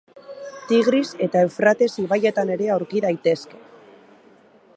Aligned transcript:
Tigris 0.69 1.09
eta 1.27 1.43
Eufrates 1.49 1.91
ibaietan 2.05 2.53
ere 2.57 2.71
aurki 2.79 3.07
daitezke. 3.09 3.63